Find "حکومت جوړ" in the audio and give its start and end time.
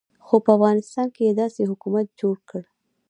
1.71-2.35